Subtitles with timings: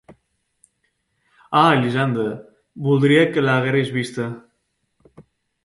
[1.59, 2.25] Ah, Elisenda!
[2.87, 4.29] Voldria que l'hagueres vista.